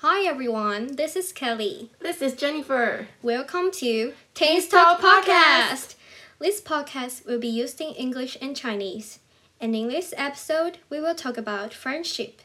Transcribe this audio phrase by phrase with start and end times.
[0.00, 1.90] Hi everyone, this is Kelly.
[2.00, 3.08] This is Jennifer.
[3.22, 5.96] Welcome to Taste Talk Podcast.
[6.38, 9.18] This podcast will be used in English and Chinese.
[9.60, 12.42] And in this episode, we will talk about friendship.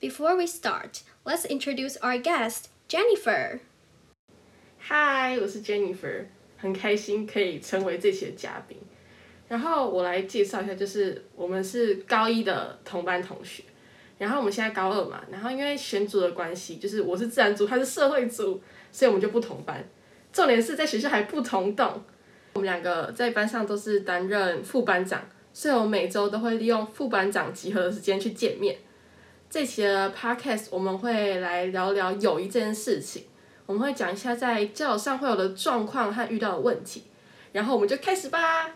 [0.00, 3.60] Before we start, let's introduce our guest, Jennifer.
[4.88, 6.26] Hi，我是 Jennifer，
[6.56, 8.78] 很开心可以成为这期的嘉宾。
[9.48, 13.64] 然后我来介绍一下，就是我们是高一的同班同学。
[14.17, 18.59] 然后我们现在高二嘛，然后因为选组的关系，就是我是自然组，他是社会组，
[18.91, 19.83] 所以我们就不同班。
[20.33, 22.03] 重点是在学校还不同栋，
[22.53, 25.21] 我们两个在班上都是担任副班长，
[25.53, 28.77] 所以我每周都会利用副班长集合的时间去见面。
[29.49, 33.23] 这期的 podcast 我们会来聊聊友谊这件事情，
[33.65, 37.03] 我们会讲一下在交友上会有的状况和遇到的问题，
[37.51, 38.71] 然后我们就开始吧。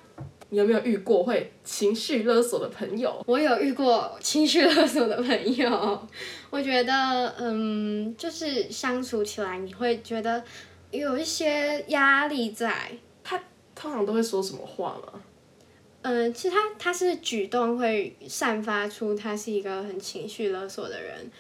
[0.54, 3.24] 你有没有遇过会情绪勒索的朋友？
[3.26, 6.08] 我有遇过情绪勒索的朋友，
[6.50, 10.44] 我觉得，嗯，就是相处起来你会觉得
[10.92, 12.92] 有一些压力在。
[13.24, 13.42] 他
[13.74, 15.22] 通常都会说什么话吗？
[16.02, 21.32] 嗯，其实他他是举动会散发出他是一个很情绪勒索的人。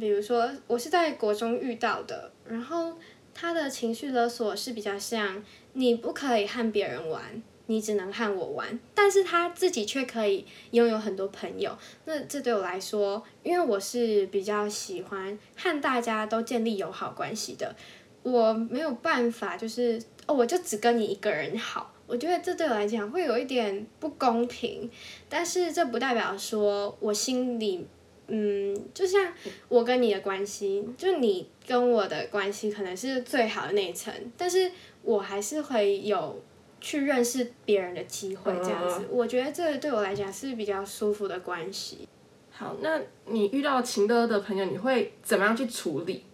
[0.00, 2.92] 比如说，我是在国中遇到的，然后
[3.32, 5.40] 他的情绪勒索是比较像
[5.74, 7.40] 你不可以和别人玩。
[7.70, 11.76] 你只能和我玩，但是他自己却可以拥有很多朋友。
[12.06, 17.76] 那这对我来说，因为我是比较喜欢和大家都建立友好关系的，
[18.22, 21.92] 我没有办法，就是哦，我就只跟你一个人好。
[22.06, 24.90] 我觉得这对我来讲会有一点不公平，
[25.28, 27.86] 但是这不代表说我心里，
[28.28, 29.30] 嗯，就像
[29.68, 36.42] 我跟你的关系，就你跟我的关系可能是最好的那一层，但是我还是会有。
[36.80, 42.08] 去认识别人的机会，这样子，uh, 我觉得这对我来讲是比较舒服的关系。
[42.50, 46.24] 好，那你遇到情歌的朋友，你会怎么样去处理？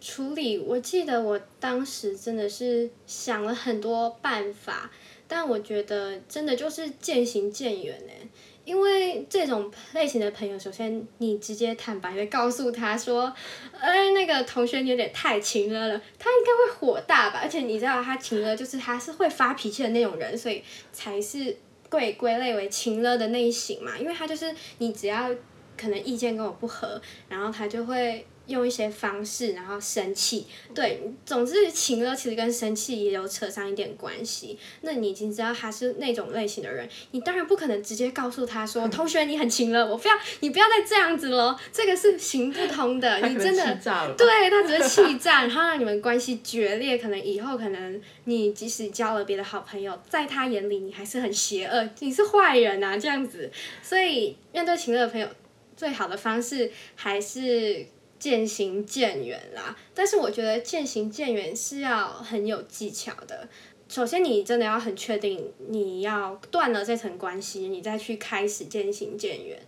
[0.00, 4.90] 处理，我记得我当时真的是想了很多办法，
[5.28, 8.12] 但我觉得真的就是渐行渐远呢。
[8.64, 13.32] 因为这种类型的朋友，首先你直接坦白的告诉他说，
[13.78, 17.40] 哎，那个同学有点太情了了，他应该会火大吧？
[17.42, 20.62] 而且你知道他情了就是他是会发脾气的那种人，所以
[20.92, 21.56] 才是
[21.88, 23.98] 归归类为情了的类型嘛。
[23.98, 25.30] 因为他就是你只要
[25.76, 28.26] 可能意见跟我不合，然后他就会。
[28.50, 34.58] 用一些方式，然后生气，对，总之情乐其实跟生气也有扯上一点关系。
[34.82, 43.18] 那你已经知道他是那种类型的人，你当然不可能直接告诉他说：“同学，你很情乐，我不要，你不要再这样子喽。”这个是行不通的。
[43.28, 46.98] 你真的，对，他只是气炸，然后让你们关系决裂。
[46.98, 53.50] 可能以后可能你即使交了别的好朋友，在他眼里你还是很邪恶，你是坏人啊，这样子。
[53.82, 55.28] 所以面对情乐的朋友，
[55.76, 57.86] 最好的方式还是。
[58.20, 63.48] 渐行渐远啦，但是我觉得渐行渐远是要很有技巧的。
[63.88, 69.60] 首先，你真的要很确定你要断了这层关系，你再去开始渐行渐远。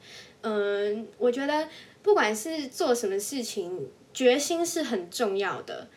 [0.42, 1.66] 嗯，我觉得
[2.02, 5.88] 不管是做什么事情，决心是很重要的。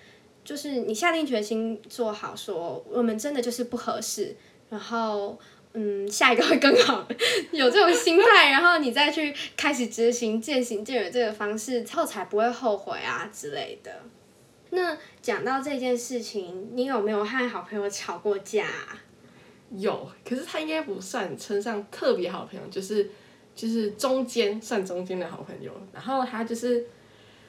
[0.44, 4.36] 就是你下定决心做好，说我们真的就是不合适，
[4.70, 5.38] 然后。
[5.78, 7.06] 嗯，下一个会更好，
[7.52, 13.91] 有这种心态，然后你再去开始执行渐行渐远这个方式，之后才不会后悔啊之类的。
[14.69, 18.66] 那讲到这件事情，你有没有和好朋友吵过架？
[19.72, 23.09] 有，可是他应该不算称上特别好朋友，就是
[23.53, 25.69] 就是中间算中间的好朋友。
[25.91, 26.85] 然后他就是，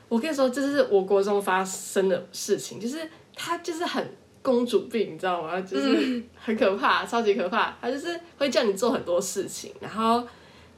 [0.09, 4.05] 我跟你说，这是我国中发生的事情，就是他就是很。
[4.47, 5.61] 公主病，你知道吗？
[5.61, 7.77] 就是很可怕，嗯、超级可怕。
[7.81, 10.25] 他就是会叫你做很多事情，然后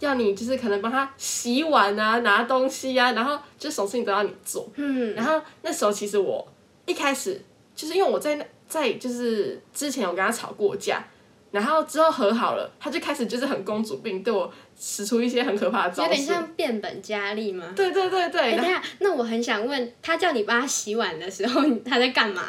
[0.00, 4.66] 要你就是可能帮他洗碗啊、拿东西啊，然后就什么事情都要你做。
[4.76, 5.14] 嗯。
[5.14, 6.48] 然后那时候其实我
[6.86, 7.38] 一开始
[7.76, 11.04] 就是因为我在那在就是之前有跟他吵过架，
[11.50, 14.50] 然后之后和好了，他就开始就是很公主病，对我
[14.80, 16.08] 使出一些很可怕的招数。
[16.10, 17.70] 有点像变本加厉吗？
[17.76, 18.40] 对对对对。
[18.40, 22.42] 欸、等下，那我很想问他叫你帮他洗碗的时候，他在干嘛？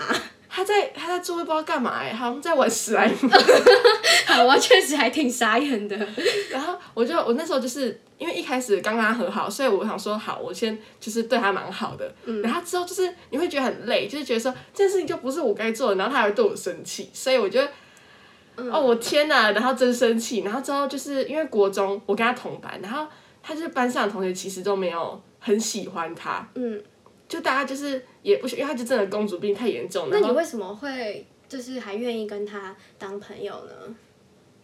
[0.60, 3.30] 他在他在座位不知道干嘛哎，好像在玩史莱姆。
[4.28, 5.96] 好，我确实还挺傻眼的。
[6.50, 12.14] 然后我就我那时候就是因为一开始刚跟他和好，所以我想说好，我先就是对他蛮好的。
[12.26, 12.42] 嗯。
[12.42, 17.72] 然后之后就是你会觉得很累，就是觉得说这件事情就不是我该做的，然后他还会对我生气，所以我觉得，
[18.58, 20.40] 嗯、哦我天哪，然后真生气。
[20.40, 23.08] 然后之后就是因为国中我跟他同班，然后
[23.42, 26.46] 他就是班上的同学其实都没有很喜欢他。
[26.56, 26.84] 嗯。
[27.30, 30.20] 就大家就是也不是，因为他就真的公主病太严重了。
[30.20, 33.96] 那你为什么会就是还愿意跟他当朋友呢？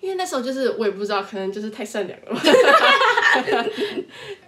[0.02, 2.42] 因为那时候就是我也不知道，可能就是太善良了，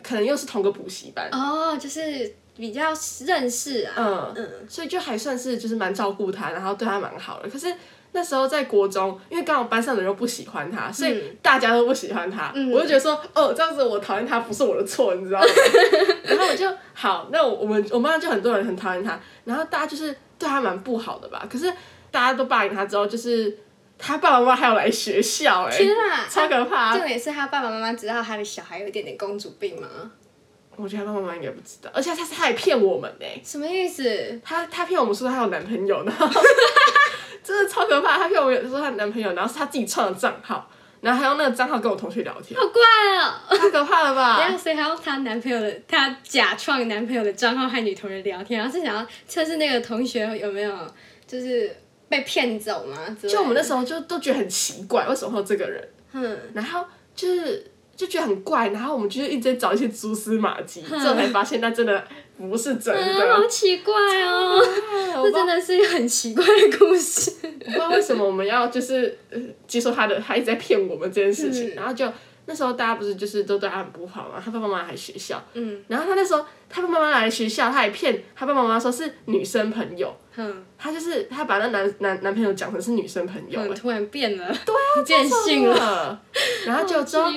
[0.04, 1.30] 可能又是同个补习班。
[1.32, 2.92] 哦，就是比较
[3.26, 7.50] 认识啊，嗯嗯，所以就还算是就是蛮照顾他，然后对他蛮好的。
[7.50, 7.74] 可是
[8.18, 15.46] 那时候在国中，因为刚好班上的人都不喜欢他，所以大家都不喜欢他，嗯、我就觉得说，哦，这样子我讨厌他不是我的错，你知道吗？
[16.26, 21.48] 然后我就好，那我们我们班上就很多人很讨厌他，然后大家就是对他蛮不好的吧。
[21.48, 21.72] 可是
[22.10, 23.56] 大家都霸凌他之后，就是
[24.00, 26.98] 他爸爸妈妈还要来学校、欸，哎，天啊，超可怕！
[26.98, 29.88] 重点是他爸爸妈妈知道他的小孩有一点点公主病吗？
[30.76, 33.40] 我觉得他爸爸妈妈应该不知道，而且他他还骗我们呢、欸。
[33.46, 34.42] 什么意思？
[34.44, 36.12] 他他骗我们说他有男朋友呢，
[37.48, 38.18] 真的超可怕。
[38.18, 42.60] 她骗我们说他有男朋友，然后是她自己创的账号，然后还用那个账号跟我同学聊天。
[42.60, 43.58] 好怪哦、喔！
[43.58, 44.42] 太可怕了吧？
[44.42, 50.76] 然后所以还用他男朋友的，她假创男朋友的账号和女同学聊天，然后是想要测试那个同学有没有
[51.26, 51.74] 就是
[52.10, 53.18] 被骗走吗？
[53.22, 55.90] 就我们那时候就都觉得很奇怪，为什么会有这个人？
[56.12, 56.86] 嗯，然后
[57.16, 57.72] 就是。
[57.98, 62.02] 就觉得很怪，然后我们就一直在找一些蛛丝马迹，最后才发现那真的
[62.38, 63.02] 不是真的。
[63.02, 64.62] 嗯、好奇怪哦，
[65.24, 67.34] 这真的是一个很奇怪的故事。
[67.42, 69.18] 我不知道为什么我们要就是
[69.68, 72.06] 接受他的，他一直在骗我们这件事情，嗯、然后就。
[72.50, 86.22] 那时候大家不是就是都对他很不好嘛，他爸爸妈妈来学校，嗯，然后他那时候他爸爸妈妈来学校，他还骗他爸爸妈妈说是女生朋友，嗯，他就是他把那男男男朋友讲成是女生朋友，突然变了，对啊，变性了，
[86.66, 87.30] 然后就之后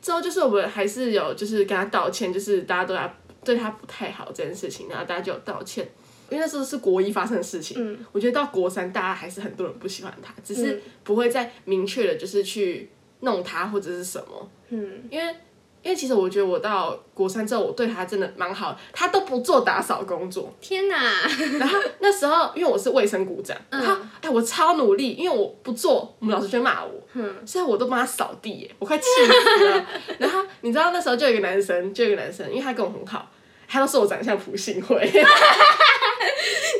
[0.00, 3.12] 之后就是我们还是有就是跟他道歉，就是大家都要
[3.44, 5.84] 对他不太好这件事情，然后大家就有道歉，
[6.30, 12.88] 因为那时候是国一发生的事情，嗯，我觉得到国三大家还是很多人不喜欢他，只是不会再明确的就是去。
[13.20, 15.34] 弄他或者是什么，嗯，因为
[15.82, 20.52] 因为其实我觉得我到国三之后，我对他真的蛮好，他都不做打扫工作。
[20.60, 20.96] 天哪！
[21.58, 29.86] 然后那时候因为我是卫生股长，嗯、然后哎我超努力，因为我不做，我们老师就骂我，嗯，所以我都帮他扫地耶，我快气死了。
[30.18, 33.30] 然后你知道那时候就有一个男生，就有一个男生，因为他跟我很好，
[33.68, 35.10] 他都说我长得像朴信惠。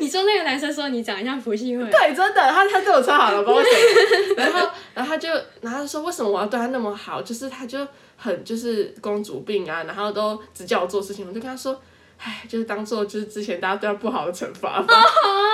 [0.01, 1.89] 你说那个男生说你长得像朴信惠？
[1.91, 4.43] 对，真的，他他对我超好了，不知道为什么。
[4.43, 4.69] 然后，
[4.99, 5.29] 然后他就，
[5.61, 7.21] 然后他就说，为什么我要对他那么好？
[7.21, 7.87] 就是他就
[8.17, 11.81] 很就是公主病啊，然后都只叫我做事情，我就跟他说。
[12.21, 14.81] 唉，就是当做就是之前大家对他不好的惩罚。
[14.81, 14.85] 哦，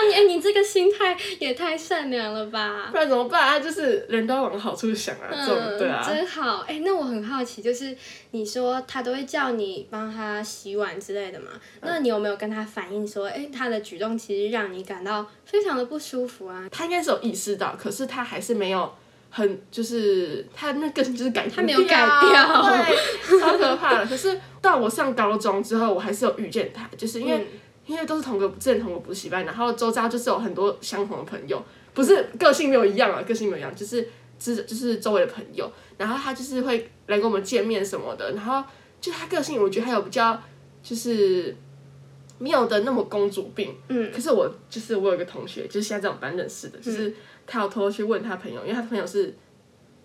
[0.09, 2.87] 你你这个心态也太善良了吧？
[2.89, 3.47] 不然怎么办？
[3.47, 6.03] 他就是人都要往好处想啊，这种、嗯、对啊。
[6.03, 7.95] 真好，哎、欸，那我很好奇，就是
[8.31, 11.51] 你说他都会叫你帮他洗碗之类的嘛？
[11.81, 16.67] 那你有没有跟他反映说，哎、欸，他的举动其实让你感到非常的不舒服啊？
[16.71, 18.91] 他应该是有意识到，可是他还是没有。
[19.37, 24.05] 很就是他那个就是改他没有改掉，对，超可怕的。
[24.05, 27.47] 可是到我上高中之后，我还是有遇见他，就是因为、嗯、
[27.85, 31.61] 因为都是同个之前同个补习班，然后周遭就是有很多相同的朋友，
[31.93, 34.07] 不是个性没有一样啊，个性没有一样，就是
[34.39, 38.63] 就是就是周围的朋友，然后他就是会来跟我们见面什么的，然后
[39.01, 40.41] 就他个性，我觉得还有比较
[40.81, 41.53] 就是
[42.37, 47.09] 没有的那么公主病，嗯，可是我就是我有一个同学，就是现在在我们班认识的，就是。
[47.09, 47.15] 嗯
[47.47, 49.31] 他有偷偷去问他朋友，因为他朋友是，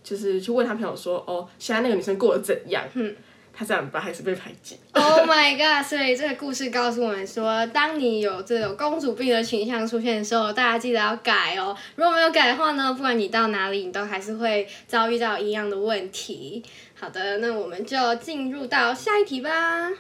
[0.05, 2.85] 就是去问他朋友说，哦，现在那个女生过得怎样？
[2.93, 3.17] 嗯，
[3.51, 4.77] 他这样吧，还是被排挤。
[4.93, 5.83] Oh my god！
[5.83, 11.75] 所以这个故事告诉我们说，当你有这种公主病的倾向出现的时候，大家记得要改哦。
[11.97, 16.63] 如果没有改的话呢，不管你到哪里，你都还是会遭遇到一样的问题。
[16.95, 19.91] 好的，那我们就进入到下一题吧。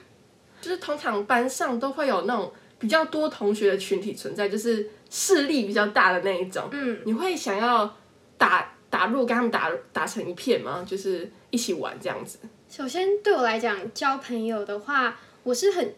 [0.60, 4.88] 就是通常班上都会有那种比较多同学的群体存在，就是。
[5.12, 7.96] 势力比较大的那一种，嗯，你会想要
[8.38, 10.86] 打打入跟他们打打成一片吗？
[10.88, 12.38] 就是一起玩这样子。
[12.68, 15.92] 首先对我来讲，交朋友的话，我是很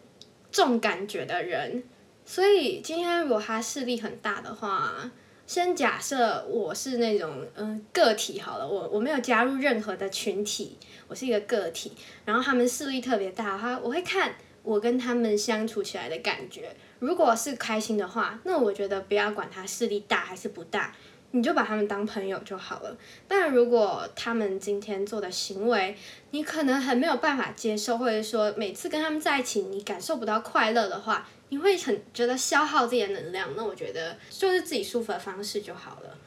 [0.51, 1.83] 重感觉的人，
[2.25, 5.11] 所以今天如果他势力很大的话，
[5.45, 10.75] 先假设我是那种嗯、呃、个体好了，我我没有加入任何的群体，
[11.07, 11.91] 我是一个个体，
[12.25, 16.75] 然后他们势力特别大的话，我会看我跟他们相处起来的感觉。
[16.99, 20.95] 如果是开心的话，那我觉得不要管他势力大还是不大，
[21.31, 22.95] 你就把他们当朋友就好了。
[23.27, 25.95] 但如果他们今天做的行为，
[26.31, 33.49] 你可能很没有办法接受，或者说每次跟他们在一起你感受不到快乐的话，你会很觉得消耗自己的能量。
[33.57, 36.17] 那我觉得就是自己舒服的方式就好了。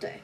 [0.00, 0.22] 对。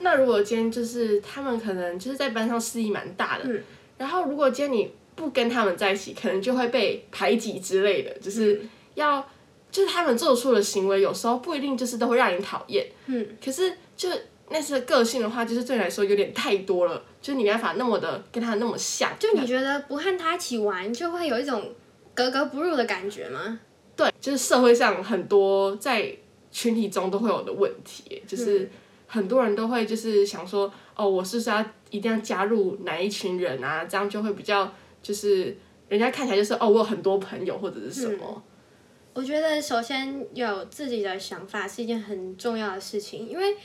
[0.00, 3.62] 那如果今天就是他们可能就是在班上势力蛮大的，嗯，
[3.96, 8.60] 然后如果今天你不跟他们在一起，可能就会被排挤之类的，就是
[8.94, 9.26] 要。
[9.68, 12.86] 就是他们做出的行为，有时候不一定就是都会让人讨厌。
[13.06, 14.08] 嗯，可是就
[14.48, 19.12] 那些个性的话，就是对你来说有点太多了，就是你没办法那么的跟他那么像。
[19.18, 21.74] 就你觉得不和他一起玩，就会有一种
[22.14, 23.60] 格格不入的感觉吗？
[23.94, 26.10] 对，就是社会上很多在
[26.50, 28.70] 群体中都会有的问题，就是
[29.06, 33.84] 很多人都会就是想说，哦，我是不是要一定要加入哪一群人啊？
[33.84, 34.72] 这样就会比较
[35.06, 35.56] 就是
[35.88, 38.42] 人家看起来就是哦，我有很多朋友或者是什么。
[39.14, 43.56] 我觉得首先有自己的想法是一件很重要的事情，因为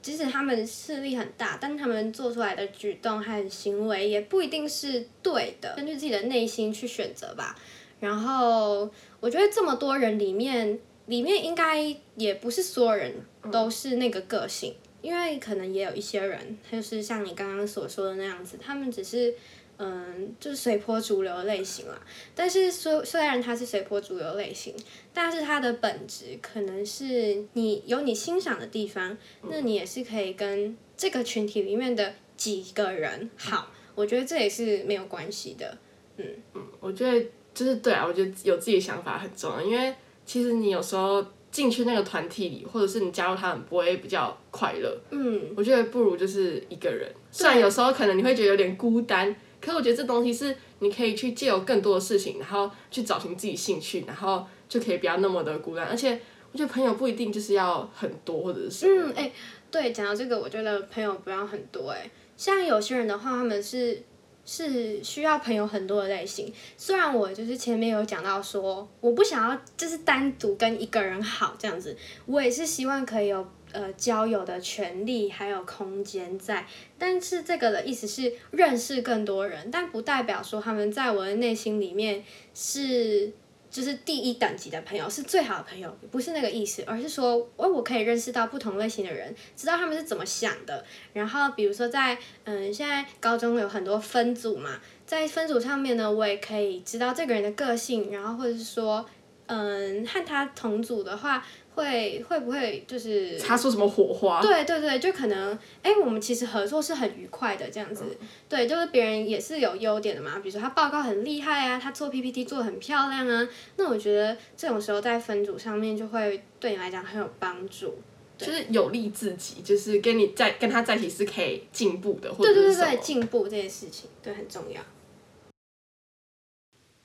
[0.00, 7.54] 即使他们势力很大，但他们做出来的举动和行为也不一定是对的，根据自己的内心去选择吧。
[8.00, 13.14] 然后我觉得这么多人里面，里面应该也不是所有人
[13.52, 14.74] 都是那个个性，
[15.06, 19.32] 因为可能也有一些人，就是像你刚刚所说的那样子，他们只是。
[19.78, 22.00] 嗯，就是随波逐流的类型啦。
[22.34, 24.74] 但是虽虽然他是随波逐流类型，
[25.12, 33.70] 但是他的本质可能是你有你欣赏的地方，那你也是可以跟这个群体里面的几个人好。
[33.94, 35.76] 我觉得这也是没有关系的。
[36.16, 39.94] 嗯嗯，我觉得就是对啊，我觉得有自己的想法很重要，因为
[40.24, 41.22] 其实你有时候
[41.56, 44.94] 进去那个团体里，或者是你加入他们，不会比较快乐。
[45.10, 49.34] 嗯，我觉得不如就是一个人，虽然有时候可能你会觉得有点孤单。
[49.58, 55.86] 可是我觉得这东西是你可以去借由更多的事情，然后去找寻自己兴趣，然后就可以不要那么的孤单。
[55.86, 56.20] 而且
[56.52, 59.32] 我觉得朋友不一定就是要很多，或者是嗯，哎、欸，
[59.70, 62.00] 对，讲到这个，我觉得朋友不要很多、欸。
[62.00, 64.02] 哎，像有些人的话，他们是
[64.46, 66.50] 是需要朋友很多的类型。
[66.78, 73.46] 虽然我就是前面有讲到说，我不想要就是单独跟一个人好这样子，我也是希望可以有。
[73.72, 82.24] 呃，交友的权利还有空间在，但是这个的意思是认识更多人，但不代表说他们在我的内心里面
[82.54, 83.30] 是
[83.76, 90.82] 就是第一等级的朋友，是最好的朋友，不是那个意思，而是说，哦我可以认识到不同类型的人，知道他们是怎么想的。
[91.12, 99.04] 然后比如说在嗯，现在高中有很多分组嘛，在分组上面呢，我也可以知道这个人的个性，然后或者是说，
[99.44, 101.44] 嗯，和他同组的话。
[101.76, 104.40] 会会不会就是擦出什么火花？
[104.40, 108.04] 对对对，就可能哎，我们其实合作是很愉快的这样子。
[108.08, 113.48] 嗯、对，就是别人也是有优点的嘛，比如说他报告很厉害啊，他做 PPT 做的很漂亮啊。
[113.76, 117.94] 那我觉得这种时候在分组上面就会对你来讲很有帮助，
[118.38, 124.80] 就是有利自己，就是跟你在跟他在一起是可以进步的，或者对对对对，进步这件事情对很重要。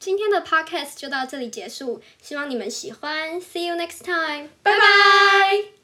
[0.01, 3.39] 今天的 podcast 就到这里结束，希望你们喜欢。
[3.39, 5.80] See you next time，拜拜。